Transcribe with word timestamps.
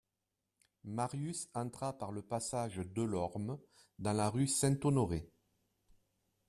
Marius 0.83 1.47
entra 1.53 1.95
par 1.95 2.11
le 2.11 2.23
passage 2.23 2.77
Delorme 2.77 3.59
dans 3.99 4.13
la 4.13 4.31
rue 4.31 4.47
Saint-Honoré. 4.47 5.29